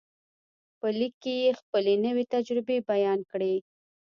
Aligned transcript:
په 0.79 0.87
لیک 0.97 1.13
کې 1.23 1.33
یې 1.41 1.49
خپلې 1.59 1.93
نوې 2.05 2.23
تجربې 2.33 2.77
بیان 2.89 3.19
کړې 3.31 3.55